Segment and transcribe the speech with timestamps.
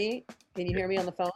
[0.00, 0.24] Me?
[0.54, 1.30] Can you hear me on the phone?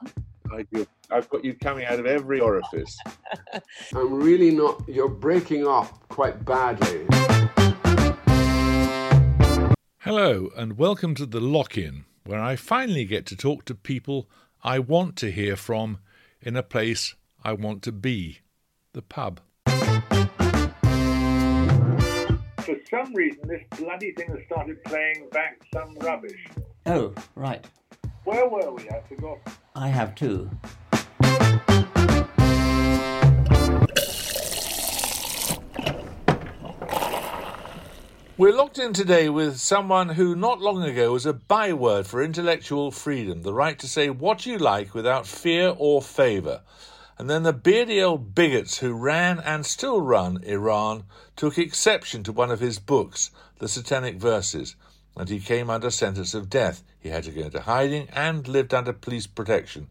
[0.50, 0.86] I do.
[1.10, 2.98] I've got you coming out of every orifice.
[3.94, 4.82] I'm really not.
[4.88, 7.06] You're breaking up quite badly.
[9.98, 14.30] Hello, and welcome to the Lock In, where I finally get to talk to people
[14.62, 15.98] I want to hear from
[16.40, 18.38] in a place I want to be
[18.94, 19.40] the pub.
[22.60, 26.46] For some reason, this bloody thing has started playing back some rubbish.
[26.86, 27.62] Oh, right.
[28.24, 28.88] Where were we?
[28.88, 29.38] I forgot.
[29.76, 30.50] I have too.
[38.36, 42.90] We're locked in today with someone who not long ago was a byword for intellectual
[42.90, 46.62] freedom, the right to say what you like without fear or favour.
[47.18, 51.04] And then the beardy old bigots who ran and still run Iran
[51.36, 54.74] took exception to one of his books, The Satanic Verses,
[55.16, 56.82] and he came under sentence of death.
[56.98, 59.88] He had to go into hiding and lived under police protection.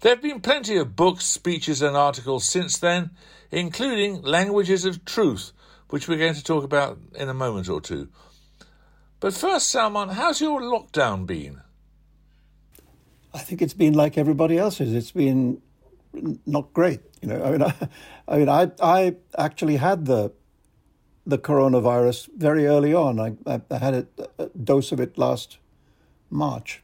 [0.00, 3.10] There have been plenty of books, speeches, and articles since then,
[3.50, 5.52] including Languages of Truth,
[5.90, 8.08] which we're going to talk about in a moment or two.
[9.20, 11.60] But first, Salman, how's your lockdown been?
[13.32, 14.92] I think it's been like everybody else's.
[14.92, 15.62] It's been
[16.46, 17.00] not great.
[17.20, 17.74] You know, I mean, I,
[18.28, 20.32] I mean, I, I actually had the
[21.26, 23.20] the coronavirus very early on.
[23.20, 24.06] I, I, I had a,
[24.38, 25.58] a, dose of it last
[26.30, 26.82] March,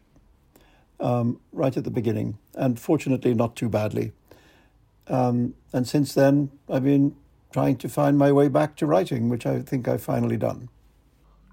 [1.00, 4.12] um, right at the beginning, and fortunately not too badly.
[5.08, 7.16] Um, and since then, I've been
[7.52, 10.68] trying to find my way back to writing, which I think I've finally done.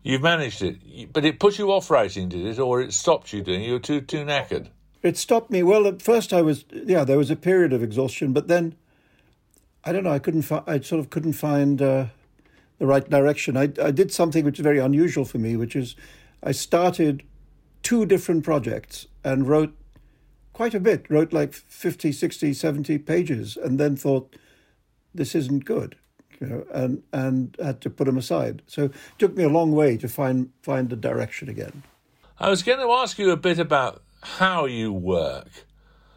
[0.03, 3.41] You've managed it, but it put you off writing, did it, or it stopped you
[3.41, 3.63] doing?
[3.63, 3.67] it?
[3.67, 4.67] You were too too knackered.
[5.01, 5.63] It stopped me.
[5.63, 8.75] Well, at first I was, yeah, there was a period of exhaustion, but then
[9.83, 10.11] I don't know.
[10.11, 10.43] I couldn't.
[10.43, 12.07] Fi- I sort of couldn't find uh,
[12.77, 13.57] the right direction.
[13.57, 15.95] I, I did something which is very unusual for me, which is
[16.43, 17.23] I started
[17.83, 19.75] two different projects and wrote
[20.53, 21.09] quite a bit.
[21.09, 24.35] Wrote like 50, 60, 70 pages, and then thought
[25.13, 25.95] this isn't good,
[26.39, 28.61] you know, and and had to put them aside.
[28.67, 31.83] So it took me a long way to find find the direction again.
[32.39, 35.47] I was going to ask you a bit about how you work.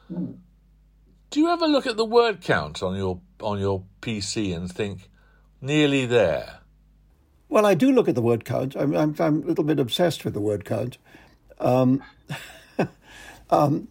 [0.08, 0.32] Hmm.
[1.30, 5.10] Do you ever look at the word count on your on your PC and think
[5.60, 6.60] nearly there?
[7.48, 8.76] Well, I do look at the word count.
[8.76, 10.98] I'm I'm, I'm a little bit obsessed with the word count,
[11.58, 12.02] um,
[13.50, 13.88] um,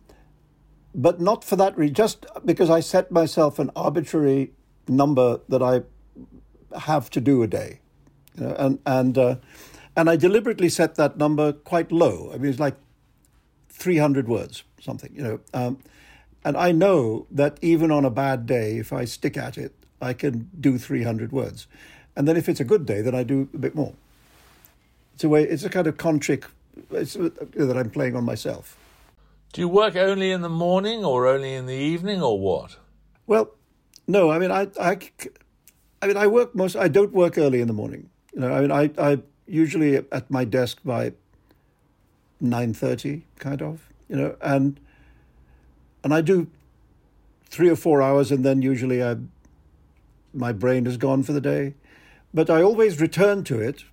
[0.93, 1.95] but not for that reason.
[1.95, 4.51] Just because I set myself an arbitrary
[4.87, 5.81] number that I
[6.77, 7.79] have to do a day,
[8.35, 9.35] and and uh,
[9.95, 12.31] and I deliberately set that number quite low.
[12.31, 12.75] I mean, it's like
[13.69, 15.39] 300 words, something, you know.
[15.53, 15.79] Um,
[16.45, 20.13] and I know that even on a bad day, if I stick at it, I
[20.13, 21.67] can do 300 words.
[22.15, 23.93] And then if it's a good day, then I do a bit more.
[25.15, 26.45] It's a way, it's a kind of con trick
[26.91, 28.77] uh, that I'm playing on myself.
[29.53, 32.77] Do you work only in the morning or only in the evening or what?
[33.25, 33.51] Well,
[34.07, 34.99] no, I mean, I, I,
[36.01, 38.09] I mean, I work most, I don't work early in the morning.
[38.33, 41.13] You know, I mean, I, I usually at my desk by
[42.43, 44.79] 9.30 kind of you know and
[46.03, 46.47] and i do
[47.45, 49.15] three or four hours and then usually i
[50.37, 51.73] my brain is gone for the day.
[52.33, 53.83] But i always return to it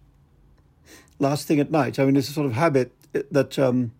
[1.19, 1.99] last thing at night.
[1.99, 2.93] I mean it's a sort of habit
[3.31, 3.93] that um,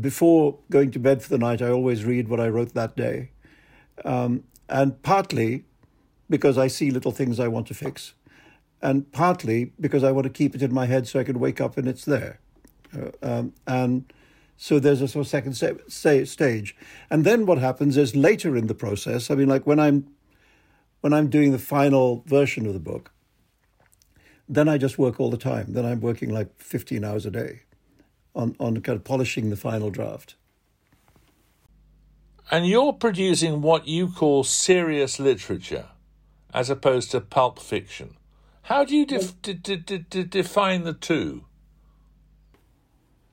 [0.00, 3.30] before going to bed for the night i always read what i wrote that day.
[4.04, 5.64] Um, and partly
[6.28, 8.14] because i see little things i want to fix
[8.82, 11.60] and partly because i want to keep it in my head so i can wake
[11.60, 12.40] up and it's there.
[12.96, 14.12] Uh, um, and
[14.56, 16.76] so there's a sort of second st- stage.
[17.10, 20.06] And then what happens is later in the process, I mean, like when I'm
[21.06, 23.12] when I'm doing the final version of the book,
[24.48, 25.66] then I just work all the time.
[25.68, 27.60] Then I'm working like 15 hours a day
[28.34, 30.34] on, on kind of polishing the final draft.
[32.50, 35.90] And you're producing what you call serious literature
[36.52, 38.16] as opposed to pulp fiction.
[38.62, 41.44] How do you def- d- d- d- define the two?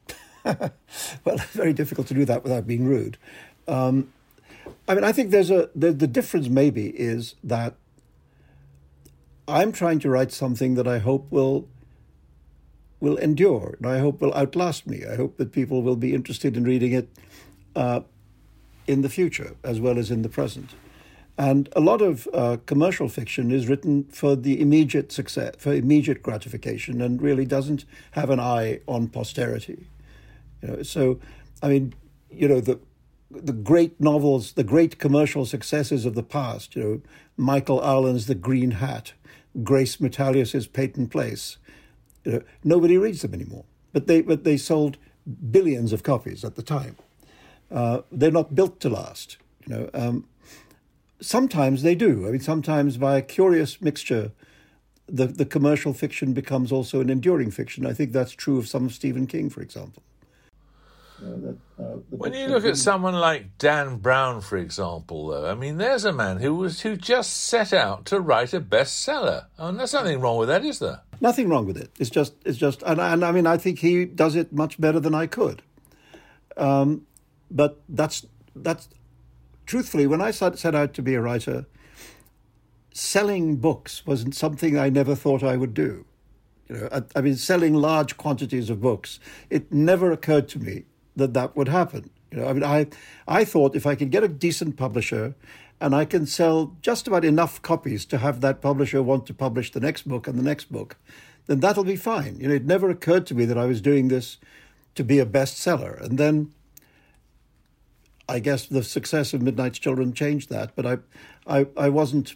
[0.45, 0.71] well,
[1.25, 3.17] it's very difficult to do that without being rude.
[3.67, 4.13] Um,
[4.87, 7.75] I mean, I think there's a the, the difference maybe is that
[9.47, 11.67] I'm trying to write something that I hope will
[12.99, 15.03] will endure, and I hope will outlast me.
[15.05, 17.09] I hope that people will be interested in reading it
[17.75, 18.01] uh,
[18.87, 20.71] in the future as well as in the present.
[21.37, 26.21] And a lot of uh, commercial fiction is written for the immediate success, for immediate
[26.21, 29.87] gratification, and really doesn't have an eye on posterity.
[30.61, 31.19] You know, so,
[31.61, 31.95] I mean,
[32.29, 32.79] you know, the
[33.41, 36.75] the great novels, the great commercial successes of the past.
[36.75, 37.01] You know,
[37.37, 39.13] Michael Arlen's The Green Hat,
[39.63, 41.57] Grace Metalious's Peyton Place.
[42.23, 44.97] You know, nobody reads them anymore, but they but they sold
[45.51, 46.97] billions of copies at the time.
[47.71, 49.37] Uh, they're not built to last.
[49.65, 50.27] You know, um,
[51.19, 52.27] sometimes they do.
[52.27, 54.31] I mean, sometimes by a curious mixture,
[55.07, 57.85] the the commercial fiction becomes also an enduring fiction.
[57.85, 60.03] I think that's true of some of Stephen King, for example.
[61.21, 65.77] Uh, uh, when you look at someone like Dan Brown, for example, though, I mean,
[65.77, 69.93] there's a man who was who just set out to write a bestseller, and there's
[69.93, 71.01] nothing wrong with that, is there?
[71.21, 71.91] Nothing wrong with it.
[71.99, 74.99] It's just, it's just, and, and I mean, I think he does it much better
[74.99, 75.61] than I could.
[76.57, 77.07] Um,
[77.49, 78.25] but that's
[78.55, 78.89] that's
[79.65, 81.65] truthfully, when I set out to be a writer,
[82.93, 86.05] selling books wasn't something I never thought I would do.
[86.69, 89.19] You know, I, I mean, selling large quantities of books.
[89.49, 92.09] It never occurred to me that that would happen.
[92.31, 92.87] You know, I mean, I
[93.27, 95.35] I thought if I could get a decent publisher,
[95.79, 99.71] and I can sell just about enough copies to have that publisher want to publish
[99.71, 100.97] the next book and the next book,
[101.47, 102.39] then that'll be fine.
[102.39, 104.37] You know, it never occurred to me that I was doing this
[104.95, 106.53] to be a bestseller, and then.
[108.29, 110.97] I guess the success of Midnight's Children changed that, but I,
[111.45, 112.35] I, I wasn't,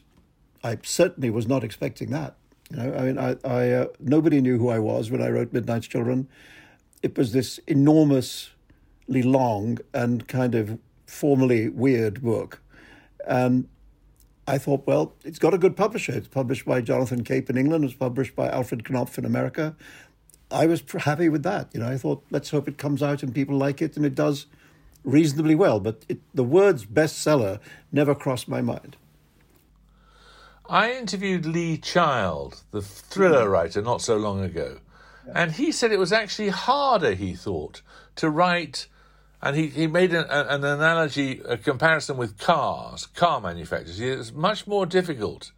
[0.62, 2.35] I certainly was not expecting that.
[2.69, 5.53] You know, I mean, I, I uh, nobody knew who I was when I wrote
[5.53, 6.27] Midnight's Children.
[7.01, 8.50] It was this enormous
[9.07, 12.62] long and kind of formally weird book.
[13.27, 13.68] And
[14.48, 16.13] I thought, well, it's got a good publisher.
[16.13, 17.83] It's published by Jonathan Cape in England.
[17.83, 19.75] It's published by Alfred Knopf in America.
[20.50, 21.69] I was happy with that.
[21.74, 24.15] You know, I thought, let's hope it comes out and people like it, and it
[24.15, 24.45] does
[25.04, 25.80] reasonably well.
[25.80, 27.60] But it, the words bestseller
[27.92, 28.95] never crossed my mind.
[30.69, 33.51] I interviewed Lee Child, the thriller mm-hmm.
[33.51, 34.80] writer, not so long ago,
[35.33, 37.81] and he said it was actually harder, he thought,
[38.15, 38.88] to write
[39.42, 44.00] and he, he made an, an analogy, a comparison with cars, car manufacturers.
[44.00, 45.51] It's much more difficult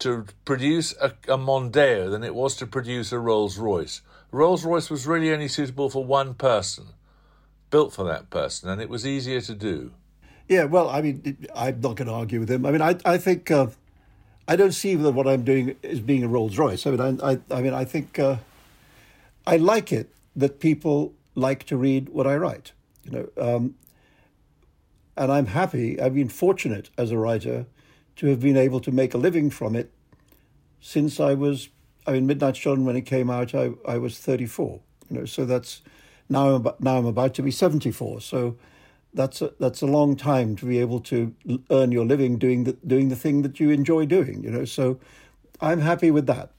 [0.00, 4.02] to produce a, a Mondeo than it was to produce a Rolls Royce.
[4.32, 6.86] Rolls Royce was really only suitable for one person,
[7.70, 9.92] built for that person, and it was easier to do.
[10.48, 12.66] Yeah, well, I mean, I'm not going to argue with him.
[12.66, 13.68] I mean, I, I think uh,
[14.46, 16.86] I don't see that what I'm doing is being a Rolls Royce.
[16.86, 18.36] I mean, I, I, I mean, I think uh,
[19.46, 22.72] I like it that people like to read what I write.
[23.06, 23.74] You know, um,
[25.16, 26.00] and I'm happy.
[26.00, 27.66] I've been fortunate as a writer
[28.16, 29.92] to have been able to make a living from it
[30.80, 31.68] since I was.
[32.06, 34.80] I mean, Midnight Children when it came out, I, I was 34.
[35.10, 35.82] You know, so that's
[36.28, 38.20] now I'm about, now I'm about to be 74.
[38.20, 38.56] So
[39.14, 41.34] that's a, that's a long time to be able to
[41.70, 44.44] earn your living doing the doing the thing that you enjoy doing.
[44.44, 45.00] You know, so
[45.60, 46.50] I'm happy with that.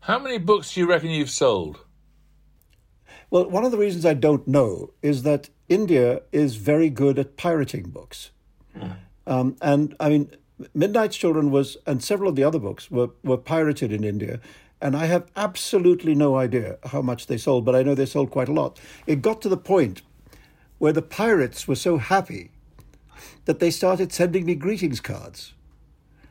[0.00, 1.84] How many books do you reckon you've sold?
[3.30, 7.36] Well, one of the reasons I don't know is that India is very good at
[7.36, 8.30] pirating books.
[8.76, 8.96] Mm.
[9.26, 10.30] Um, and I mean,
[10.74, 14.40] Midnight's Children was, and several of the other books were, were pirated in India.
[14.80, 18.30] And I have absolutely no idea how much they sold, but I know they sold
[18.30, 18.80] quite a lot.
[19.06, 20.02] It got to the point
[20.78, 22.50] where the pirates were so happy
[23.44, 25.52] that they started sending me greetings cards.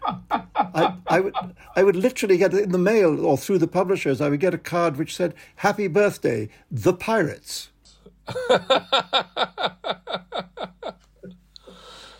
[0.07, 1.35] I, I, would
[1.75, 4.21] I would literally get in the mail or through the publishers.
[4.21, 7.69] I would get a card which said "Happy Birthday, the Pirates."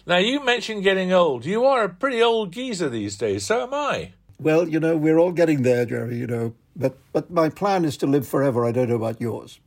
[0.06, 1.46] now you mentioned getting old.
[1.46, 3.46] You are a pretty old geezer these days.
[3.46, 4.14] So am I.
[4.40, 6.18] Well, you know, we're all getting there, Jerry.
[6.18, 8.66] You know, but but my plan is to live forever.
[8.66, 9.60] I don't know about yours.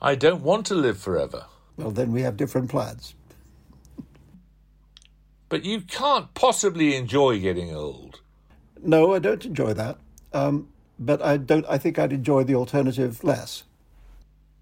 [0.00, 1.46] I don't want to live forever.
[1.76, 3.14] Well, then we have different plans.
[5.52, 8.22] But you can't possibly enjoy getting old.
[8.82, 9.98] No, I don't enjoy that.
[10.32, 11.66] Um, but I don't.
[11.68, 13.64] I think I'd enjoy the alternative less.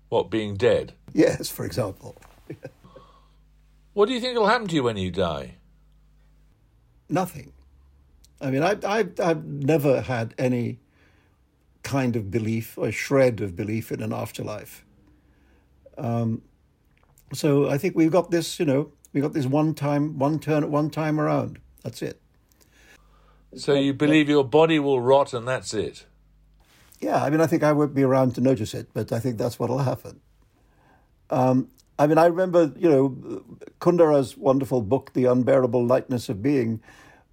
[0.08, 0.94] What being dead?
[1.12, 2.16] Yes, for example.
[3.92, 5.58] what do you think will happen to you when you die?
[7.08, 7.52] Nothing.
[8.40, 10.80] I mean, I, I, I've never had any
[11.84, 14.84] kind of belief or shred of belief in an afterlife.
[15.96, 16.42] Um,
[17.32, 20.62] so I think we've got this, you know, we got this one time, one turn
[20.62, 21.58] at one time around.
[21.82, 22.20] That's it.
[23.56, 26.06] So you believe your body will rot and that's it?
[27.00, 29.38] Yeah, I mean, I think I won't be around to notice it, but I think
[29.38, 30.20] that's what'll happen.
[31.30, 33.42] Um, I mean, I remember, you know,
[33.80, 36.80] Kundera's wonderful book, The Unbearable Lightness of Being.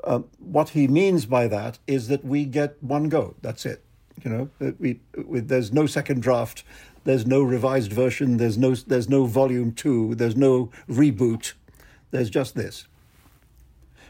[0.03, 3.35] Uh, what he means by that is that we get one go.
[3.41, 3.83] That's it.
[4.23, 6.63] You know, that we, we, there's no second draft,
[7.03, 11.53] there's no revised version, there's no there's no volume two, there's no reboot.
[12.11, 12.87] There's just this.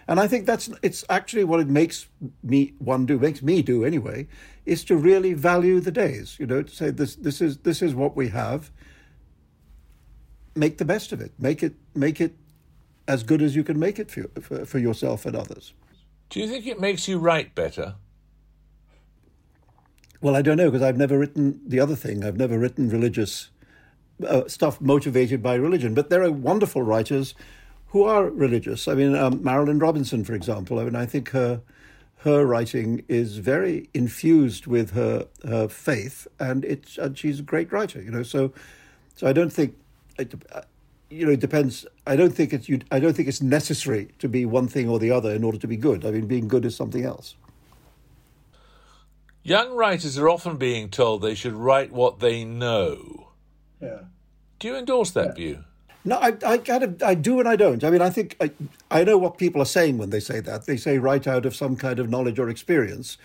[0.07, 2.07] And I think that's it's actually what it makes
[2.41, 4.27] me one do, makes me do anyway,
[4.65, 6.37] is to really value the days.
[6.39, 8.71] You know, to say this this is this is what we have.
[10.55, 11.33] Make the best of it.
[11.37, 12.35] Make it make it
[13.07, 15.73] as good as you can make it for, for, for yourself and others.
[16.29, 17.95] Do you think it makes you write better?
[20.19, 22.23] Well, I don't know because I've never written the other thing.
[22.23, 23.49] I've never written religious
[24.25, 25.93] uh, stuff motivated by religion.
[25.93, 27.35] But there are wonderful writers
[27.97, 28.87] who are religious.
[28.87, 30.79] I mean, um, Marilynne Robinson, for example.
[30.79, 31.61] I mean, I think her
[32.17, 37.71] her writing is very infused with her her faith, and it's and she's a great
[37.71, 37.99] writer.
[37.99, 38.53] You know, so
[39.15, 39.75] so I don't think.
[40.19, 40.61] It, uh,
[41.09, 41.87] you know, it depends.
[42.05, 42.69] I don't think it's.
[42.69, 45.57] You, I don't think it's necessary to be one thing or the other in order
[45.57, 46.05] to be good.
[46.05, 47.35] I mean, being good is something else.
[49.41, 53.29] Young writers are often being told they should write what they know.
[53.81, 54.01] Yeah.
[54.59, 55.33] Do you endorse that yeah.
[55.33, 55.63] view?
[56.05, 57.83] No, I, I kind of, I do and I don't.
[57.83, 58.51] I mean, I think I,
[58.89, 60.65] I know what people are saying when they say that.
[60.65, 63.17] They say write out of some kind of knowledge or experience.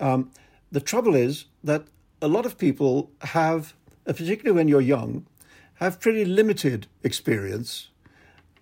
[0.00, 0.30] Um,
[0.70, 1.84] the trouble is that
[2.22, 3.74] a lot of people have,
[4.06, 5.26] particularly when you're young,
[5.74, 7.88] have pretty limited experience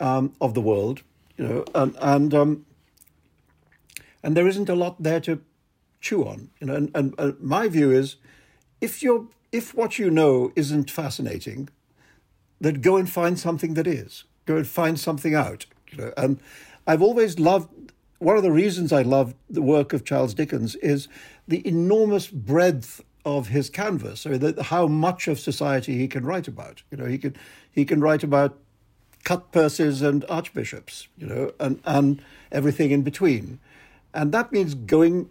[0.00, 1.02] um, of the world,
[1.36, 2.66] you know, and and, um,
[4.22, 5.40] and there isn't a lot there to
[6.00, 6.74] chew on, you know.
[6.74, 8.16] And, and, and my view is,
[8.80, 11.68] if you're if what you know isn't fascinating,
[12.60, 14.24] then go and find something that is.
[14.46, 15.66] Go and find something out.
[15.90, 16.12] You know?
[16.16, 16.40] And
[16.86, 17.68] I've always loved
[18.20, 21.08] one of the reasons I love the work of Charles Dickens is
[21.48, 26.46] the enormous breadth of his canvas, or the, how much of society he can write
[26.46, 26.82] about.
[26.90, 27.34] You know, he can
[27.70, 28.58] he can write about
[29.24, 33.58] cut purses and archbishops, you know, and and everything in between,
[34.12, 35.30] and that means going,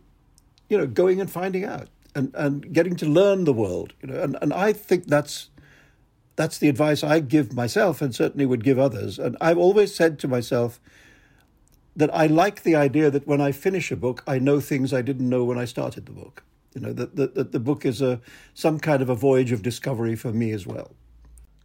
[0.68, 4.22] you know, going and finding out and and getting to learn the world, you know,
[4.22, 5.50] and and I think that's
[6.40, 9.20] that's the advice I give myself and certainly would give others.
[9.20, 10.80] And I've always said to myself
[11.98, 15.02] that I like the idea that when I finish a book, I know things I
[15.02, 16.46] didn't know when I started the book.
[16.74, 18.22] You know, that the, the, the book is a
[18.54, 20.96] some kind of a voyage of discovery for me as well.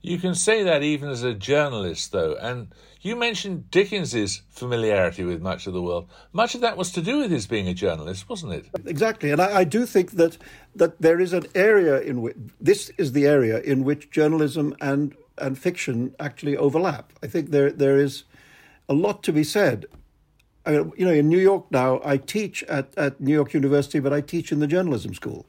[0.05, 2.35] You can say that even as a journalist, though.
[2.35, 2.69] And
[3.01, 6.11] you mentioned Dickens's familiarity with much of the world.
[6.31, 8.67] Much of that was to do with his being a journalist, wasn't it?
[8.85, 9.31] Exactly.
[9.31, 10.37] And I, I do think that
[10.77, 15.17] that there is an area in which this is the area in which journalism and
[15.39, 17.15] and fiction actually overlap.
[17.23, 18.25] I think there there is
[18.91, 19.87] a lot to be said.
[20.67, 24.13] I you know, in New York now, I teach at, at New York University, but
[24.13, 25.47] I teach in the journalism school,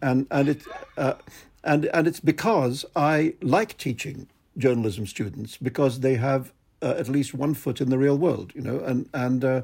[0.00, 0.62] and and it.
[0.96, 1.16] Uh,
[1.66, 7.34] and and it's because I like teaching journalism students because they have uh, at least
[7.34, 9.62] one foot in the real world, you know, and and uh,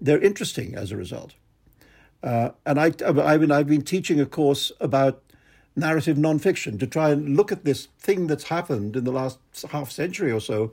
[0.00, 1.34] they're interesting as a result.
[2.22, 5.22] Uh, and I, I mean, I've been teaching a course about
[5.74, 9.38] narrative nonfiction to try and look at this thing that's happened in the last
[9.70, 10.72] half century or so,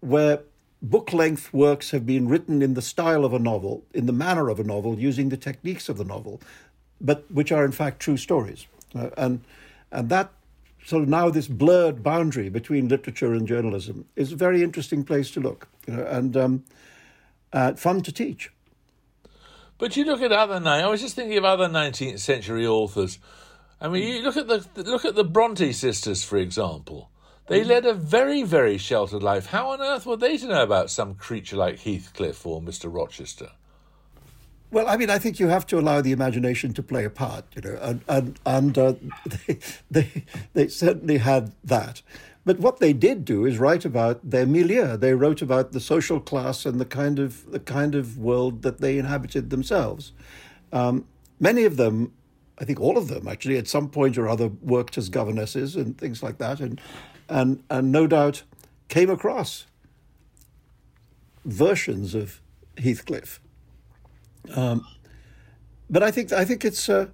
[0.00, 0.40] where
[0.82, 4.50] book length works have been written in the style of a novel, in the manner
[4.50, 6.42] of a novel, using the techniques of the novel,
[7.00, 8.66] but which are in fact true stories.
[8.94, 9.44] Uh, and
[9.90, 10.32] and that
[10.84, 15.30] sort of now this blurred boundary between literature and journalism is a very interesting place
[15.32, 16.64] to look, you know, and um,
[17.52, 18.50] uh, fun to teach.
[19.78, 23.18] But you look at other I was just thinking of other nineteenth century authors.
[23.80, 27.10] I mean, you look at the look at the Bronte sisters, for example.
[27.46, 27.66] They mm.
[27.66, 29.46] led a very, very sheltered life.
[29.46, 32.92] How on earth were they to know about some creature like Heathcliff or Mr.
[32.92, 33.50] Rochester?
[34.74, 37.44] Well, I mean, I think you have to allow the imagination to play a part,
[37.54, 38.94] you know, and and, and uh,
[39.46, 42.02] they, they they certainly had that.
[42.44, 44.96] But what they did do is write about their milieu.
[44.96, 48.80] They wrote about the social class and the kind of the kind of world that
[48.80, 50.10] they inhabited themselves.
[50.72, 51.06] Um,
[51.38, 52.12] many of them,
[52.58, 55.96] I think all of them, actually, at some point or other, worked as governesses and
[55.96, 56.80] things like that, and
[57.28, 58.42] and and no doubt
[58.88, 59.66] came across
[61.44, 62.40] versions of
[62.76, 63.40] Heathcliff
[64.52, 64.86] um,
[65.90, 67.06] but I think I think it's uh,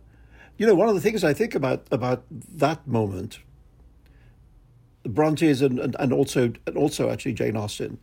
[0.56, 3.40] you know one of the things I think about about that moment,
[5.04, 7.98] Bronte's and, and, and also and also actually Jane Austen,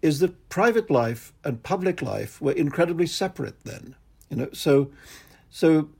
[0.00, 3.94] is that private life and public life were incredibly separate then.
[4.30, 4.90] You know, so
[5.50, 5.90] so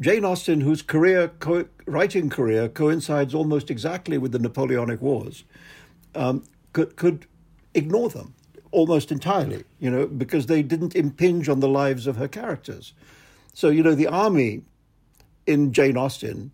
[0.00, 5.44] Jane Austen, whose career co- writing career coincides almost exactly with the Napoleonic Wars,
[6.14, 7.26] um, could could
[7.74, 8.34] ignore them
[8.70, 9.64] almost entirely.
[9.78, 12.94] You know, because they didn't impinge on the lives of her characters.
[13.54, 14.62] So you know, the army
[15.46, 16.52] in Jane Austen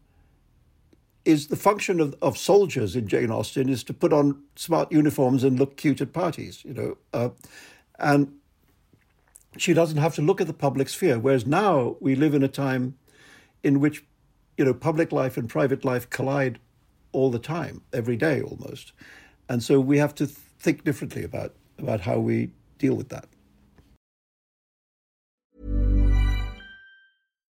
[1.24, 5.42] is the function of, of soldiers in Jane Austen is to put on smart uniforms
[5.42, 7.30] and look cute at parties, you know, uh,
[7.98, 8.32] and
[9.56, 11.18] she doesn't have to look at the public sphere.
[11.18, 12.96] Whereas now we live in a time
[13.62, 14.04] in which,
[14.58, 16.58] you know, public life and private life collide
[17.12, 18.92] all the time, every day almost,
[19.48, 23.26] and so we have to think differently about about how we deal with that.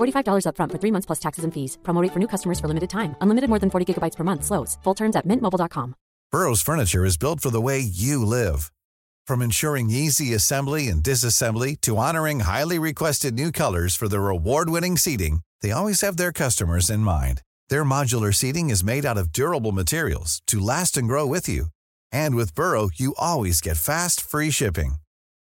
[0.00, 1.78] $45 upfront for three months plus taxes and fees.
[1.82, 3.14] Promo rate for new customers for limited time.
[3.20, 4.44] Unlimited more than 40 gigabytes per month.
[4.44, 4.78] Slows.
[4.84, 5.94] Full terms at mintmobile.com.
[6.32, 8.70] Burrow's furniture is built for the way you live.
[9.26, 14.96] From ensuring easy assembly and disassembly to honoring highly requested new colors for their award-winning
[14.96, 17.42] seating, they always have their customers in mind.
[17.68, 21.66] Their modular seating is made out of durable materials to last and grow with you.
[22.12, 24.94] And with Burrow, you always get fast, free shipping.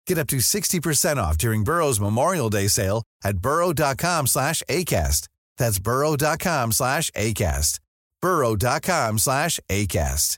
[0.07, 5.27] Get up to 60% off during Burrow's Memorial Day sale at burrow.com slash ACAST.
[5.57, 7.79] That's burrow.com slash ACAST.
[8.21, 10.37] burrow.com slash ACAST.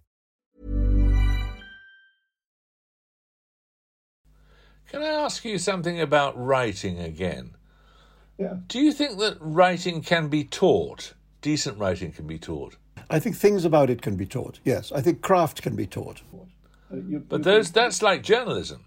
[4.93, 7.56] Can I ask you something about writing again?
[8.38, 8.58] Yeah.
[8.67, 11.13] Do you think that writing can be taught?
[11.41, 12.78] Decent writing can be taught?
[13.10, 14.60] I think things about it can be taught.
[14.63, 16.21] Yes, I think craft can be taught.
[16.91, 18.86] But those, that's like journalism.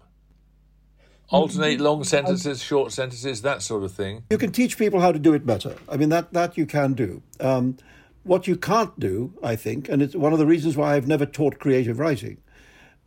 [1.29, 4.23] Alternate long sentences, short sentences, that sort of thing.
[4.29, 5.75] You can teach people how to do it better.
[5.89, 7.21] I mean, that, that you can do.
[7.39, 7.77] Um,
[8.23, 11.25] what you can't do, I think, and it's one of the reasons why I've never
[11.25, 12.37] taught creative writing,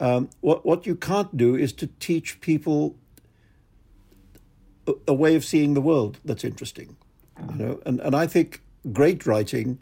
[0.00, 2.96] um, what, what you can't do is to teach people
[4.86, 6.96] a, a way of seeing the world that's interesting.
[7.50, 9.80] You know, and, and I think great writing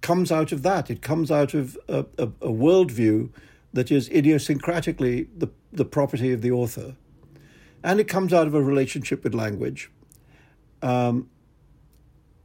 [0.00, 0.90] comes out of that.
[0.90, 3.30] It comes out of a, a, a worldview
[3.72, 6.94] that is idiosyncratically the, the property of the author.
[7.82, 9.90] And it comes out of a relationship with language.
[10.82, 11.28] Um,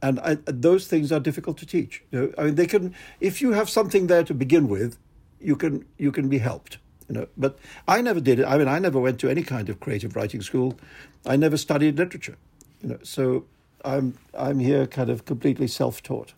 [0.02, 2.02] and I, those things are difficult to teach.
[2.10, 2.94] You know, I mean, they can.
[3.20, 4.98] If you have something there to begin with,
[5.40, 6.78] you can you can be helped.
[7.08, 8.46] You know, but I never did it.
[8.46, 10.78] I mean, I never went to any kind of creative writing school.
[11.26, 12.36] I never studied literature.
[12.82, 13.46] You know, so
[13.84, 16.34] I'm I'm here kind of completely self-taught.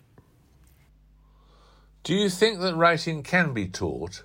[2.03, 4.23] Do you think that writing can be taught?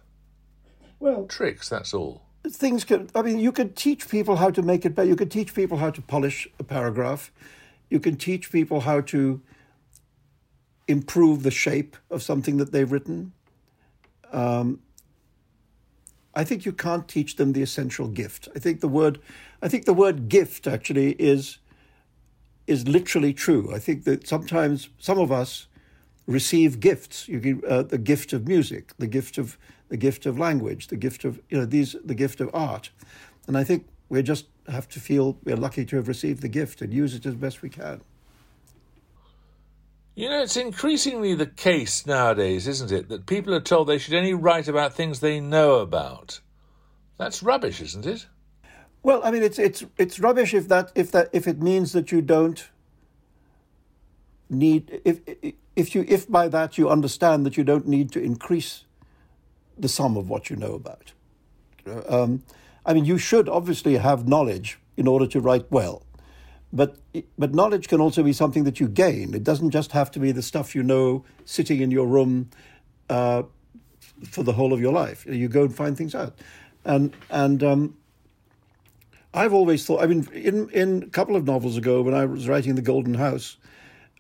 [1.01, 2.22] Well, Tricks, that's all.
[2.49, 5.09] Things can i mean you could teach people how to make it better.
[5.09, 7.31] You could teach people how to polish a paragraph.
[7.89, 9.41] You can teach people how to
[10.89, 13.33] improve the shape of something that they've written.
[14.33, 14.81] Um,
[16.35, 18.49] i think you can't teach them the essential gift.
[18.57, 19.21] I think the word
[19.61, 21.59] i think the word gift actually is
[22.67, 23.75] is literally true.
[23.75, 25.67] I think that sometimes some of us
[26.27, 29.59] receive gifts you give, uh, the gift of music the gift of
[29.89, 32.91] the gift of language the gift of you know these the gift of art
[33.47, 36.81] and i think we just have to feel we're lucky to have received the gift
[36.81, 38.01] and use it as best we can
[40.15, 44.13] You know, it's increasingly the case nowadays, isn't it, that people are told they should
[44.13, 46.43] only write about things they know about.
[47.17, 48.27] That's rubbish, isn't it?
[49.03, 52.13] well i mean it's it's it's rubbish if that if that if it means that
[52.13, 52.71] you don't
[54.53, 55.21] need if
[55.77, 58.85] if you if by that you understand that you don't need to increase
[59.79, 61.13] the sum of what you know about.
[62.09, 62.43] Um,
[62.85, 66.05] I mean, you should obviously have knowledge in order to write well,
[66.73, 66.99] but
[67.39, 69.35] but knowledge can also be something that you gain.
[69.35, 72.51] It doesn't just have to be the stuff you know sitting in your room
[73.09, 73.45] uh,
[74.31, 75.27] for the whole of your life.
[75.27, 76.35] You go and find things out,
[76.85, 77.97] and and um,
[79.35, 80.03] I've always thought.
[80.03, 83.15] I mean, in in a couple of novels ago, when I was writing The Golden
[83.15, 83.57] House,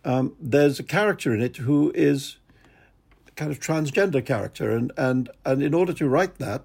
[0.04, 2.36] um, there's a character in it who is
[3.28, 6.64] a kind of transgender character, and and and in order to write that,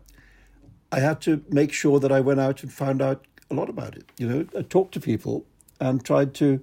[0.92, 3.96] I had to make sure that I went out and found out a lot about
[3.96, 4.06] it.
[4.18, 5.46] You know, I talked to people
[5.80, 6.62] and tried to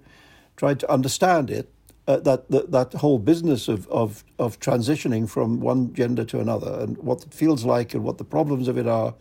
[0.56, 1.70] tried to understand it.
[2.06, 6.80] Uh, that, that that whole business of, of of transitioning from one gender to another
[6.80, 9.14] and what it feels like and what the problems of it are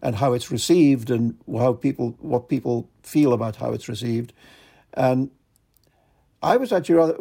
[0.00, 4.32] and how it's received and how people what people feel about how it's received.
[4.94, 5.30] And
[6.42, 7.16] I was actually rather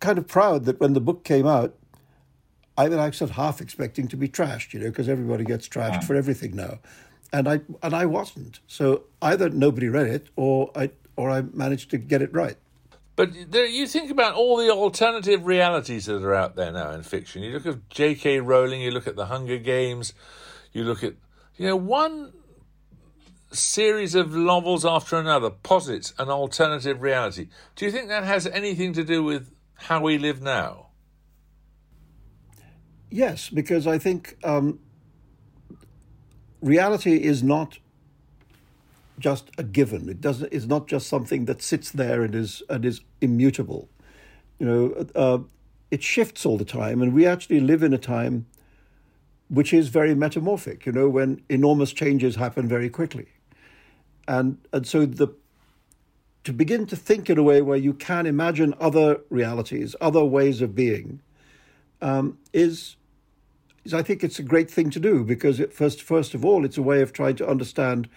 [0.00, 1.74] kind of proud that when the book came out,
[2.76, 6.12] I was actually half expecting to be trashed, you know, because everybody gets trashed for
[6.12, 6.18] hmm.
[6.18, 6.78] everything now,
[7.32, 8.60] and I and I wasn't.
[8.68, 12.56] So either nobody read it, or I or I managed to get it right.
[13.16, 17.02] But there, you think about all the alternative realities that are out there now in
[17.02, 17.42] fiction.
[17.42, 18.38] You look at J.K.
[18.38, 20.14] Rowling, you look at the Hunger Games,
[20.72, 21.14] you look at
[21.56, 22.32] you know one
[23.50, 27.48] series of novels after another posits an alternative reality.
[27.76, 30.88] Do you think that has anything to do with how we live now?
[33.10, 34.80] Yes, because I think um,
[36.60, 37.78] reality is not
[39.18, 40.08] just a given.
[40.08, 40.52] It doesn't.
[40.52, 43.88] It's not just something that sits there and is and is immutable.
[44.58, 45.38] You know, uh,
[45.90, 48.46] it shifts all the time, and we actually live in a time
[49.48, 50.84] which is very metamorphic.
[50.84, 53.28] You know, when enormous changes happen very quickly,
[54.28, 55.28] and and so the
[56.44, 60.62] to begin to think in a way where you can imagine other realities, other ways
[60.62, 61.20] of being,
[62.00, 62.96] um, is
[63.84, 66.64] is I think it's a great thing to do because it, first first of all
[66.64, 68.08] it's a way of trying to understand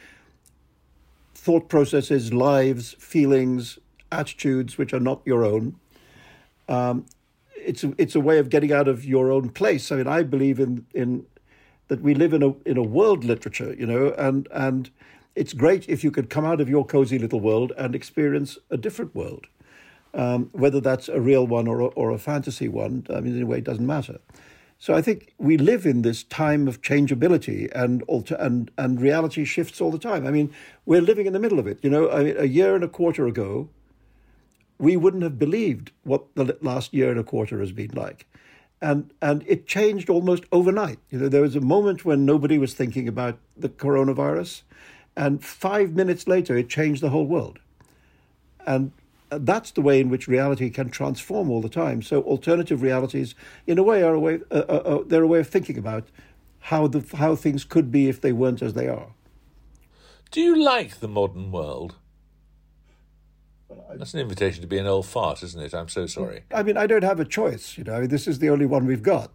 [1.34, 3.80] thought processes, lives, feelings,
[4.12, 5.76] attitudes which are not your own.
[6.67, 7.06] Um,
[7.56, 9.91] it's a, it's a way of getting out of your own place.
[9.91, 11.26] I mean, I believe in in
[11.88, 14.89] that we live in a in a world literature, you know, and and
[15.36, 18.78] it's great if you could come out of your cozy little world and experience a
[18.78, 19.48] different world,
[20.13, 23.06] um, whether that's a real one or a, or a fantasy one.
[23.10, 24.20] I mean, in a way, it doesn't matter.
[24.82, 29.46] So I think we live in this time of changeability and alter, and and reality
[29.46, 30.26] shifts all the time.
[30.26, 30.52] I mean,
[30.88, 31.78] we're living in the middle of it.
[31.84, 33.70] You know, I mean, a year and a quarter ago,
[34.80, 38.26] we wouldn't have believed what the last year and a quarter has been like.
[38.82, 40.98] And and it changed almost overnight.
[41.12, 44.63] You know, there was a moment when nobody was thinking about the coronavirus,
[45.15, 47.60] and five minutes later, it changed the whole world.
[48.65, 48.91] And
[49.30, 52.02] that's the way in which reality can transform all the time.
[52.02, 53.34] So alternative realities,
[53.65, 56.08] in a way, are a way uh, uh, uh, they're a way of thinking about
[56.60, 59.08] how the how things could be if they weren't as they are.
[60.32, 61.95] Do you like the modern world?
[63.95, 65.74] That's an invitation to be an old fart, isn't it?
[65.74, 66.43] I'm so sorry.
[66.54, 67.78] I mean, I don't have a choice.
[67.78, 69.32] You know, I mean, this is the only one we've got.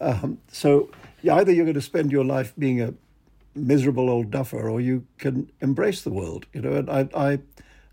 [0.00, 0.90] Um, so
[1.22, 2.94] yeah, either you're going to spend your life being a
[3.54, 6.46] miserable old duffer, or you can embrace the world.
[6.52, 7.38] You know, and I, I,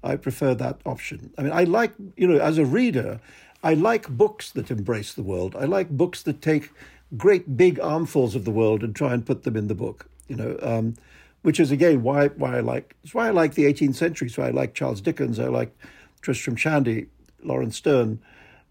[0.04, 1.32] I prefer that option.
[1.38, 3.19] I mean, I like, you know, as a reader,
[3.63, 5.56] I like books that embrace the world.
[5.56, 6.71] I like books that take
[7.15, 10.08] great big armfuls of the world and try and put them in the book.
[10.28, 10.95] You know, um,
[11.41, 14.30] which is again why why I like it's why I like the 18th century.
[14.30, 15.39] So I like Charles Dickens.
[15.39, 15.76] I like
[16.21, 17.08] Tristram Shandy,
[17.43, 18.19] Laurence Sterne.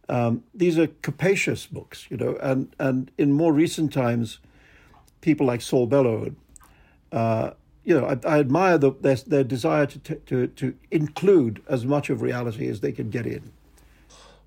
[0.09, 4.39] Um, these are capacious books, you know, and and in more recent times,
[5.21, 6.35] people like Saul Bellow,
[7.13, 7.51] uh,
[7.85, 11.85] you know, I, I admire the, their their desire to, t- to to include as
[11.85, 13.53] much of reality as they can get in.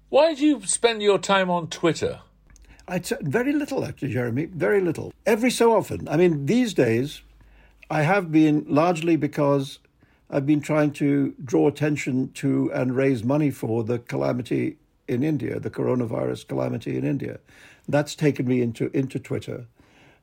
[0.10, 2.20] Why do you spend your time on Twitter?
[2.88, 4.46] I t- very little, actually, Jeremy.
[4.46, 5.14] Very little.
[5.26, 6.08] Every so often.
[6.08, 7.22] I mean, these days,
[7.90, 9.80] I have been largely because
[10.30, 15.60] I've been trying to draw attention to and raise money for the calamity in India,
[15.60, 17.40] the coronavirus calamity in India.
[17.88, 19.66] That's taken me into into Twitter.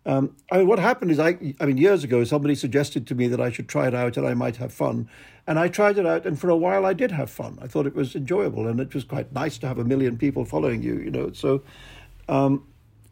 [0.07, 3.29] Um, I mean, what happened is, I, I mean, years ago, somebody suggested to me
[3.29, 5.09] that I should try it out and I might have fun.
[5.47, 7.59] And I tried it out, and for a while I did have fun.
[7.61, 10.45] I thought it was enjoyable, and it was quite nice to have a million people
[10.45, 11.33] following you, you know.
[11.33, 11.63] So,
[12.29, 12.67] um,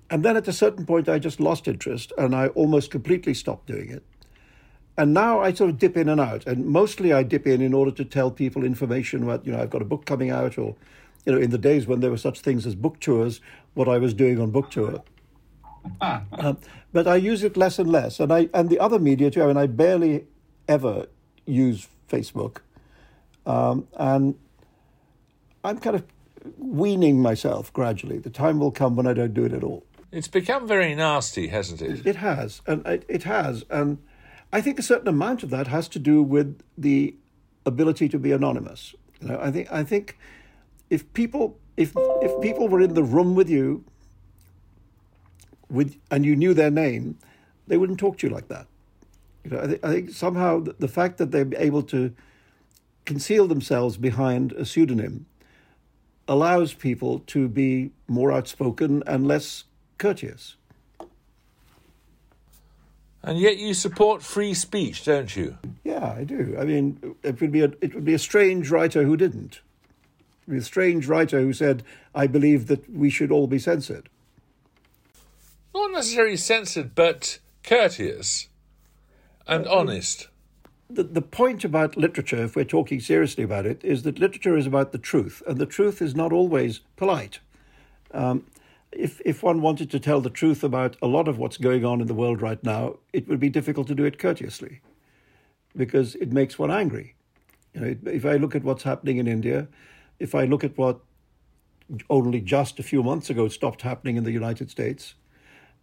[0.09, 3.67] and then at a certain point, I just lost interest, and I almost completely stopped
[3.67, 4.03] doing it.
[4.97, 7.75] And now I sort of dip in and out, and mostly I dip in in
[7.75, 10.77] order to tell people information about, you know, I've got a book coming out, or,
[11.27, 13.41] you know, in the days when there were such things as book tours,
[13.75, 15.03] what I was doing on book tour.
[16.01, 16.59] um,
[16.93, 19.43] but I use it less and less, and I and the other media too.
[19.43, 20.27] I mean, I barely
[20.67, 21.07] ever
[21.47, 22.59] use Facebook,
[23.47, 24.37] um, and
[25.65, 26.05] I'm kind of
[26.57, 28.19] weaning myself gradually.
[28.19, 29.85] The time will come when I don't do it at all.
[30.11, 32.07] It's become very nasty, hasn't it?
[32.07, 33.99] It has, and it, it has, and
[34.53, 37.15] I think a certain amount of that has to do with the
[37.67, 38.95] ability to be anonymous.
[39.21, 40.19] You know, I think I think
[40.89, 43.85] if people if if people were in the room with you
[45.71, 47.19] with and you knew their name,
[47.67, 48.67] they wouldn't talk to you like that.
[49.45, 52.15] You know, I, th- I think somehow the, the fact that they're able to
[53.05, 55.27] conceal themselves behind a pseudonym
[56.27, 59.65] allows people to be more outspoken and less
[59.97, 60.57] courteous.
[63.23, 65.59] And yet you support free speech, don't you?
[65.85, 66.57] Yeah, I do.
[66.59, 69.57] I mean, it would be a it would be a strange writer who didn't.
[69.57, 71.83] It would be a strange writer who said,
[72.15, 74.09] "I believe that we should all be censored."
[75.75, 78.49] Not necessarily censored, but courteous
[79.47, 80.29] and honest.
[80.91, 84.67] The, the point about literature, if we're talking seriously about it, is that literature is
[84.67, 87.41] about the truth, and the truth is not always polite.
[88.13, 88.47] Um,
[88.91, 92.01] if if one wanted to tell the truth about a lot of what's going on
[92.01, 94.81] in the world right now, it would be difficult to do it courteously,
[95.77, 97.15] because it makes one angry.
[97.75, 99.69] You know, if I look at what's happening in India,
[100.19, 101.01] if I look at what
[102.09, 105.15] only just a few months ago stopped happening in the United States,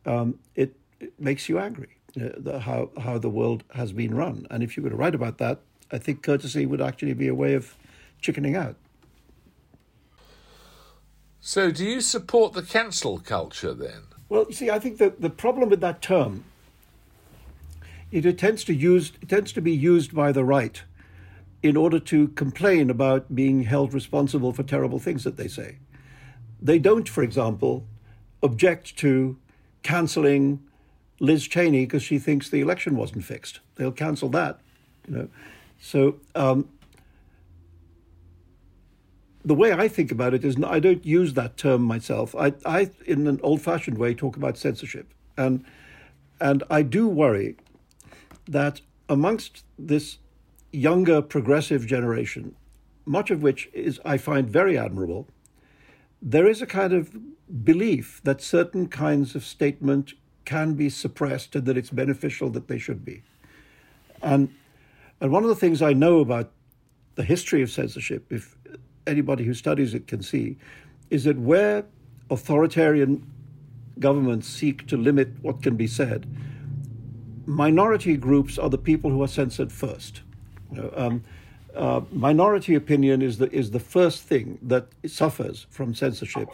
[0.06, 1.98] um, it, it, makes you angry.
[2.15, 5.15] Know, the, how how the world has been run, and if you were to write
[5.15, 5.60] about that,
[5.91, 7.76] I think courtesy would actually be a way of
[8.22, 8.76] chickening out.
[11.41, 14.04] So, do you support the cancel culture then?
[14.30, 16.46] Well, you see, I think that the problem with that term
[18.12, 20.82] it, it tends to use it tends to be used by the right
[21.62, 25.78] in order to complain about being held responsible for terrible things that they say.
[26.62, 27.86] They don't, for example,
[28.41, 29.38] object to
[29.86, 30.60] cancelling
[31.19, 33.60] Liz Cheney because she thinks the election wasn't fixed.
[33.76, 34.60] They'll cancel that,
[35.08, 35.30] you know.
[35.80, 36.67] So um,
[39.43, 42.34] the way I think about it is I don't use that term myself.
[42.36, 45.63] I, I in an old-fashioned way, talk about censorship, and
[46.41, 47.56] and I do worry
[48.48, 50.17] that amongst this
[50.71, 52.56] younger progressive generation,
[53.06, 55.28] much of which is I find very admirable,
[56.21, 57.15] there is a kind of
[57.63, 60.13] belief that certain kinds of statement
[60.45, 63.23] can be suppressed and that it's beneficial that they should be.
[64.21, 64.49] And
[65.21, 66.51] and one of the things I know about
[67.15, 68.58] the history of censorship, if
[69.08, 70.58] anybody who studies it can see,
[71.10, 71.86] is that where
[72.29, 73.25] authoritarian
[73.99, 76.27] governments seek to limit what can be said,
[77.45, 80.21] minority groups are the people who are censored first.
[80.71, 81.23] You know, um,
[81.75, 86.49] uh, minority opinion is the is the first thing that suffers from censorship,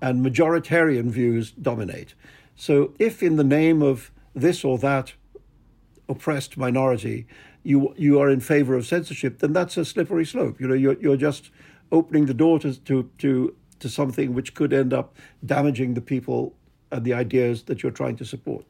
[0.00, 2.14] and majoritarian views dominate.
[2.56, 5.14] So, if in the name of this or that
[6.08, 7.26] oppressed minority,
[7.62, 10.60] you you are in favor of censorship, then that's a slippery slope.
[10.60, 11.50] You know, you're you're just
[11.92, 16.54] opening the door to to to, to something which could end up damaging the people
[16.90, 18.64] and the ideas that you're trying to support.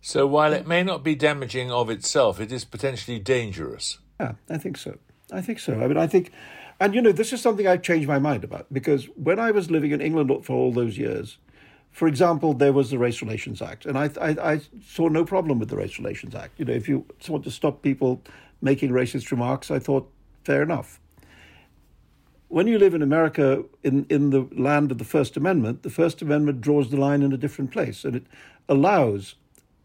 [0.00, 3.98] So, while it may not be damaging of itself, it is potentially dangerous.
[4.18, 4.98] Yeah, I think so.
[5.32, 5.74] I think so.
[5.74, 6.32] I mean, I think,
[6.80, 9.70] and you know, this is something I've changed my mind about because when I was
[9.70, 11.36] living in England for all those years,
[11.92, 15.58] for example, there was the Race Relations Act, and I, I, I saw no problem
[15.58, 16.58] with the Race Relations Act.
[16.58, 18.22] You know, if you want to stop people
[18.62, 20.10] making racist remarks, I thought
[20.44, 21.00] fair enough.
[22.48, 26.22] When you live in America, in, in the land of the First Amendment, the First
[26.22, 28.26] Amendment draws the line in a different place, and it
[28.68, 29.34] allows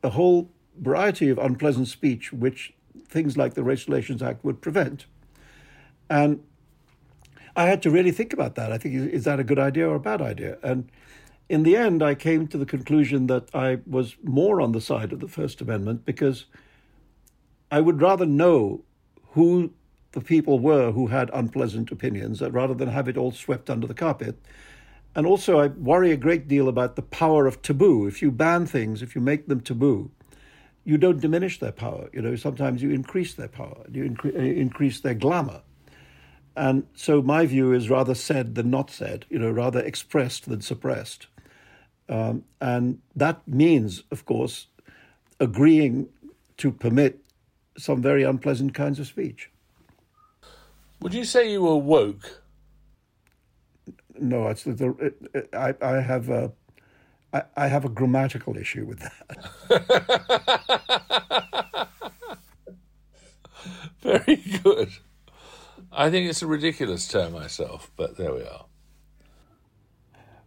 [0.04, 2.74] a whole variety of unpleasant speech, which
[3.08, 5.06] things like the Race Relations Act would prevent.
[6.10, 6.44] And
[7.56, 8.72] I had to really think about that.
[8.72, 10.58] I think, is that a good idea or a bad idea?
[10.62, 10.90] And
[11.48, 15.14] in the end, I came to the conclusion that I was more on the side
[15.14, 16.46] of the First Amendment because
[17.72, 18.84] I would rather know
[19.32, 19.72] who
[20.12, 23.86] the people were who had unpleasant opinions uh, rather than have it all swept under
[23.86, 24.38] the carpet.
[25.14, 28.06] And also, I worry a great deal about the power of taboo.
[28.08, 30.12] If you ban things, if you make them taboo,
[30.84, 32.10] you don't diminish their power.
[32.12, 35.62] You know, sometimes you increase their power, you incre- uh, increase their glamour.
[36.56, 40.62] And so my view is rather said than not said, you know, rather expressed than
[40.62, 41.28] suppressed.
[42.08, 44.68] Um, and that means, of course,
[45.40, 46.08] agreeing
[46.58, 47.20] to permit
[47.78, 49.50] some very unpleasant kinds of speech.
[51.02, 52.42] Would you say you were woke?
[54.18, 55.14] No, it's the,
[55.54, 56.54] I, I have a
[57.34, 59.70] I, I have a grammatical issue with that.
[64.02, 64.90] Very good.
[65.96, 68.66] I think it's a ridiculous term myself, but there we are.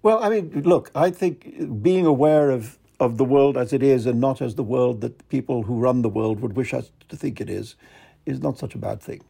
[0.03, 4.05] Well, I mean, look, I think being aware of, of the world as it is
[4.07, 7.17] and not as the world that people who run the world would wish us to
[7.17, 7.77] think it is,
[8.27, 9.23] is not such a bad thing.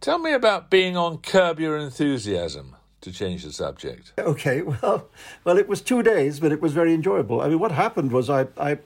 [0.00, 2.76] Tell me about being on Curb Your Enthusiasm.
[3.02, 4.12] To change the subject.
[4.16, 5.08] Okay, well,
[5.42, 7.40] well, it was two days, but it was very enjoyable.
[7.40, 8.78] I mean, what happened was I, I,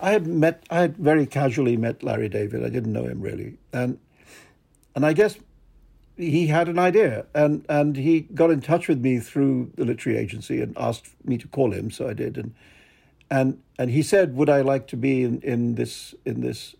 [0.00, 2.64] I had met, I had very casually met Larry David.
[2.64, 3.98] I didn't know him really, and,
[4.94, 5.38] and I guess
[6.16, 10.18] he had an idea, and and he got in touch with me through the literary
[10.18, 12.54] agency and asked me to call him, so I did, and
[13.30, 16.74] and and he said, "Would I like to be in, in this in this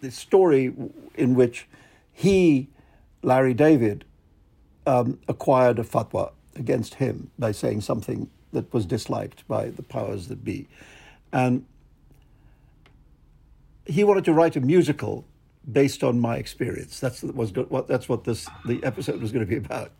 [0.00, 0.72] this story
[1.14, 1.66] in which
[2.12, 2.68] he,
[3.22, 4.04] Larry David,
[4.86, 10.28] um, acquired a fatwa against him by saying something that was disliked by the powers
[10.28, 10.66] that be,
[11.32, 11.66] and
[13.86, 15.26] he wanted to write a musical
[15.70, 17.00] based on my experience.
[17.00, 19.92] That's was what that's what this the episode was going to be about.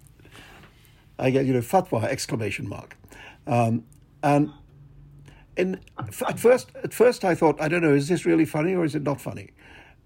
[1.18, 2.96] I get you know fatwa exclamation mark,
[3.46, 3.84] um,
[4.22, 4.50] and
[5.56, 8.84] in at first at first I thought I don't know is this really funny or
[8.84, 9.50] is it not funny,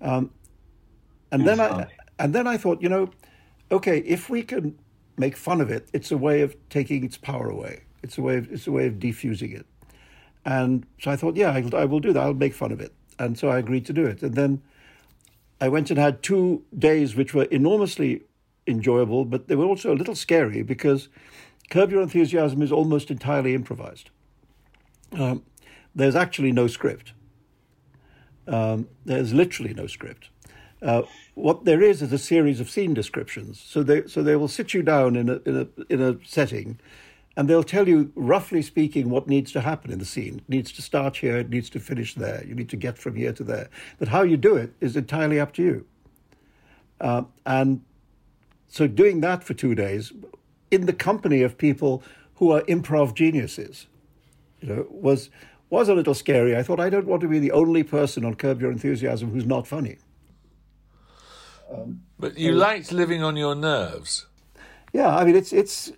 [0.01, 0.31] um,
[1.33, 1.87] and then I
[2.19, 3.11] and then I thought you know,
[3.73, 4.79] okay if we can
[5.17, 7.83] make fun of it, it's a way of taking its power away.
[8.03, 9.67] It's a way of it's a way of defusing it,
[10.45, 12.23] and so I thought yeah I, I will do that.
[12.23, 14.63] I'll make fun of it, and so I agreed to do it, and then.
[15.61, 18.23] I went and had two days which were enormously
[18.67, 21.09] enjoyable, but they were also a little scary because
[21.71, 24.11] Curb Your Enthusiasm is almost entirely improvised.
[25.13, 25.43] Um,
[25.95, 27.13] there's actually no script.
[28.47, 30.31] Um, there's literally no script.
[30.81, 31.03] Uh,
[31.35, 33.61] what there is is a series of scene descriptions.
[33.61, 36.79] So they so they will sit you down in a in a in a setting,
[37.39, 40.39] and they'll tell you roughly speaking what needs to happen in the scene.
[40.39, 41.37] It needs to start here.
[41.37, 42.45] It needs to finish there.
[42.45, 43.69] You need to get from here to there.
[44.01, 45.87] But how you do it is entirely up to you.
[47.01, 47.83] Uh, and
[48.67, 50.13] so doing that for two days,
[50.73, 52.03] in the company of people
[52.35, 53.87] who are improv geniuses,
[54.61, 55.31] you know, was
[55.71, 56.57] was a little scary.
[56.57, 59.47] I thought I don't want to be the only person on Curb Your Enthusiasm who's
[59.47, 59.99] not funny.
[61.73, 64.27] Um, but you liked living on your nerves.
[64.93, 65.93] Yeah, I mean it's it's.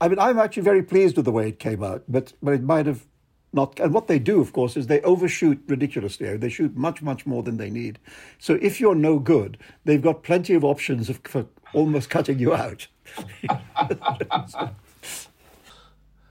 [0.00, 2.62] I mean I'm actually very pleased with the way it came out, but but it
[2.62, 3.06] might have
[3.52, 3.80] not.
[3.80, 6.36] And what they do, of course, is they overshoot ridiculously.
[6.36, 7.98] They shoot much much more than they need.
[8.38, 12.54] So if you're no good, they've got plenty of options of, for almost cutting you
[12.54, 12.86] out.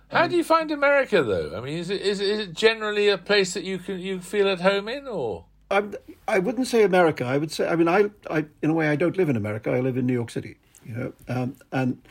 [0.09, 1.57] How do you find America, though?
[1.57, 4.47] I mean, is it, is, is it generally a place that you can you feel
[4.47, 5.45] at home in, or?
[5.69, 5.95] I'm,
[6.27, 7.25] I wouldn't say America.
[7.25, 9.69] I would say, I mean, I, I, in a way, I don't live in America.
[9.69, 12.01] I live in New York City, you know, um, and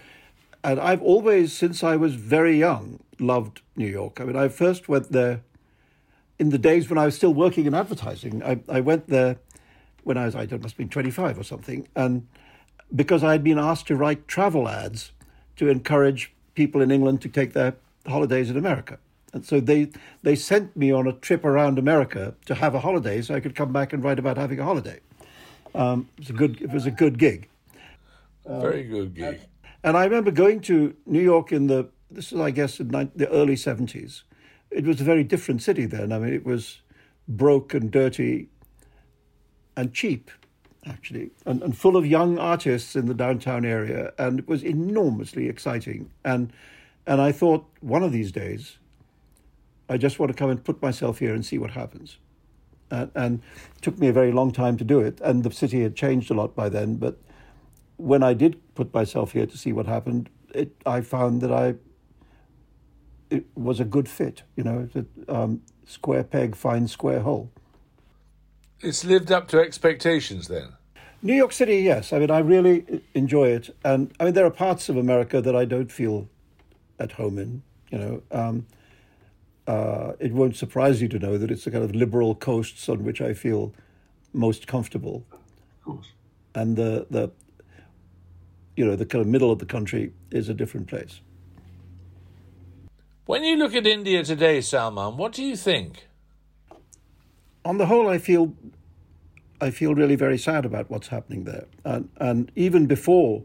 [0.67, 4.21] and I've always, since I was very young, loved New York.
[4.21, 5.43] I mean, I first went there
[6.41, 8.43] in the days when I was still working in advertising.
[8.43, 9.37] I, I went there
[10.03, 12.27] when I was, I don't must have been 25 or something, and
[12.95, 15.13] because I had been asked to write travel ads
[15.55, 18.99] to encourage people in England to take their holidays in America.
[19.33, 19.91] And so they
[20.23, 23.55] they sent me on a trip around America to have a holiday, so I could
[23.55, 24.99] come back and write about having a holiday.
[25.77, 27.49] Um, it was a good it was a good gig.
[28.47, 29.41] Um, Very good gig.
[29.87, 33.29] And, I remember going to New York in the this is I guess in the
[33.31, 34.25] early seventies.
[34.71, 36.13] It was a very different city then.
[36.13, 36.81] I mean, it was
[37.29, 38.49] broke and dirty
[39.77, 40.31] and cheap,
[40.85, 45.49] actually, and, and full of young artists in the downtown area, and it was enormously
[45.49, 46.11] exciting.
[46.25, 46.53] And
[47.07, 48.79] and I thought one of these days
[49.89, 52.19] I just want to come and put myself here and see what happens.
[52.91, 53.43] And, and
[53.77, 55.21] it took me a very long time to do it.
[55.21, 56.97] And the city had changed a lot by then.
[56.97, 57.19] But
[57.97, 61.75] when I did put myself here to see what happened, it, I found that I
[63.29, 64.43] it was a good fit.
[64.57, 67.51] You know, that, um, square peg finds square hole.
[68.81, 70.73] It's lived up to expectations then.
[71.23, 72.13] New York City, yes.
[72.13, 75.57] I mean, I really enjoy it, and I mean, there are parts of America that
[75.57, 76.29] I don't feel
[76.99, 77.63] at home in.
[77.91, 78.67] You know, um,
[79.67, 83.05] uh, it won't surprise you to know that it's the kind of liberal coasts on
[83.05, 83.73] which I feel
[84.33, 85.25] most comfortable.
[85.33, 86.13] Of course.
[86.55, 87.31] And the, the,
[88.77, 91.21] you know, the kind of middle of the country is a different place.
[93.25, 96.07] When you look at India today, Salman, what do you think?
[97.65, 98.55] On the whole, I feel,
[99.61, 103.43] I feel really very sad about what's happening there, and and even before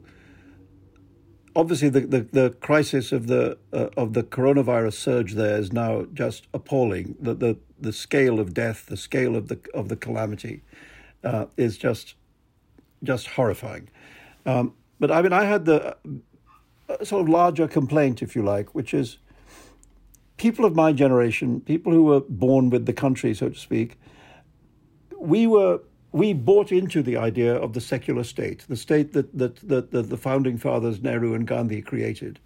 [1.56, 6.06] obviously the, the, the, crisis of the uh, of the coronavirus surge there is now
[6.14, 7.16] just appalling.
[7.20, 10.62] The the, the scale of death, the scale of the of the calamity,
[11.24, 12.16] uh, is just
[13.04, 13.90] just horrifying.
[14.46, 15.98] Um, but I mean, I had the
[16.88, 19.18] uh, sort of larger complaint, if you like, which is
[20.38, 23.98] people of my generation, people who were born with the country, so to speak,
[25.20, 25.82] we were
[26.14, 30.10] we bought into the idea of the secular state, the state that, that, that, that
[30.10, 32.38] the founding fathers Nehru and Gandhi created,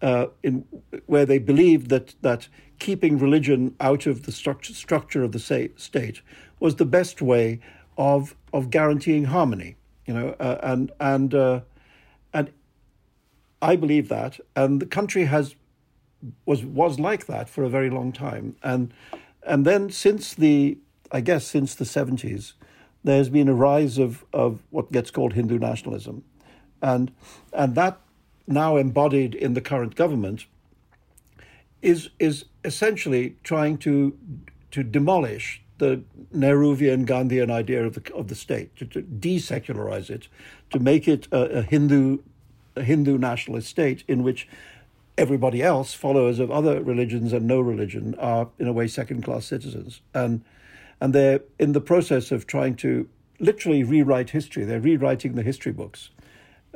[0.00, 0.64] uh, in,
[1.04, 2.48] where they believed that, that
[2.78, 5.38] keeping religion out of the structure, structure of the
[5.76, 6.22] state
[6.58, 7.60] was the best way
[7.98, 9.76] of, of guaranteeing harmony
[10.06, 11.60] you know, uh, and and uh,
[12.32, 12.50] and
[13.60, 15.54] I believe that, and the country has
[16.46, 18.92] was was like that for a very long time, and
[19.46, 20.78] and then since the
[21.10, 22.54] I guess since the seventies,
[23.04, 26.24] there's been a rise of of what gets called Hindu nationalism,
[26.80, 27.12] and
[27.52, 28.00] and that
[28.46, 30.46] now embodied in the current government
[31.80, 34.16] is is essentially trying to
[34.70, 36.02] to demolish the
[36.34, 40.28] Nehruvian Gandhian idea of the of the state, to, to desecularize it,
[40.70, 42.18] to make it a, a Hindu
[42.76, 44.48] a Hindu nationalist state in which
[45.18, 49.46] everybody else, followers of other religions and no religion, are in a way second class
[49.46, 50.42] citizens, and
[51.00, 53.08] and they're in the process of trying to
[53.38, 54.64] literally rewrite history.
[54.64, 56.10] They're rewriting the history books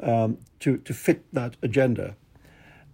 [0.02, 2.16] um, to to fit that agenda.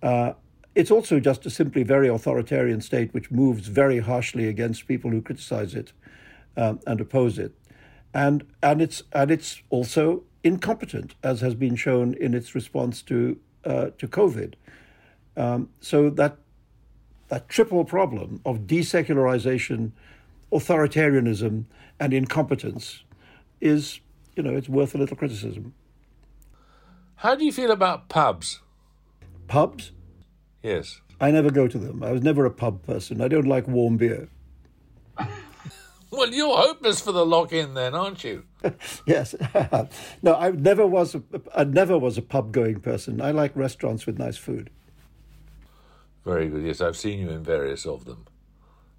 [0.03, 0.35] Uh,
[0.75, 5.21] it's also just a simply very authoritarian state which moves very harshly against people who
[5.21, 5.93] criticize it
[6.57, 7.53] um, and oppose it,
[8.15, 13.39] and and it's and it's also incompetent, as has been shown in its response to
[13.65, 14.55] uh, to COVID.
[15.37, 16.37] Um, so that
[17.29, 19.93] that triple problem of desecularization,
[20.53, 21.65] authoritarianism,
[21.99, 23.05] and incompetence
[23.61, 24.01] is,
[24.37, 25.73] you know, it's worth a little criticism.
[27.17, 28.61] How do you feel about pubs?
[29.49, 29.93] Pubs?
[30.63, 31.01] Yes.
[31.21, 32.03] I never go to them.
[32.03, 33.21] I was never a pub person.
[33.21, 34.29] I don't like warm beer.
[36.13, 38.45] Well, you're hopeless for the lock-in, then, aren't you?
[39.07, 39.35] yes.
[40.23, 41.15] no, I never was.
[41.15, 41.23] A,
[41.57, 43.23] I never was a pub going person.
[43.23, 44.69] I like restaurants with nice food.
[46.27, 46.65] Very good.
[46.67, 48.27] Yes, I've seen you in various of them,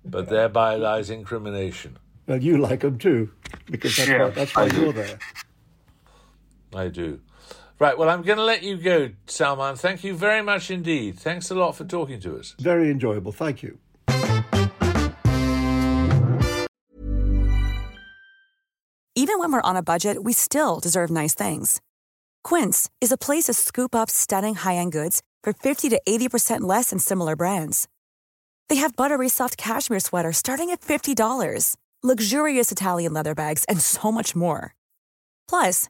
[0.03, 1.99] but thereby lies incrimination.
[2.25, 3.29] Well, you like them too,
[3.69, 5.19] because that's Yeah, why, that's why you're there.
[6.73, 7.21] I do.
[7.83, 7.97] Right.
[7.97, 9.75] Well, I'm going to let you go, Salman.
[9.75, 11.19] Thank you very much indeed.
[11.19, 12.55] Thanks a lot for talking to us.
[12.57, 13.33] Very enjoyable.
[13.33, 13.77] Thank you.
[19.15, 21.81] Even when we're on a budget, we still deserve nice things.
[22.41, 26.89] Quince is a place to scoop up stunning high-end goods for 50 to 80% less
[26.89, 27.89] than similar brands.
[28.69, 34.09] They have buttery soft cashmere sweaters starting at $50, luxurious Italian leather bags, and so
[34.09, 34.73] much more.
[35.49, 35.89] Plus,